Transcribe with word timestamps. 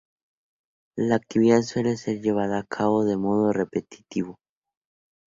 La 0.97 1.13
actividad 1.13 1.61
suele 1.61 1.95
ser 1.95 2.21
llevada 2.21 2.57
a 2.57 2.63
cabo 2.63 3.05
de 3.05 3.17
modo 3.17 3.53
repetido. 3.53 4.39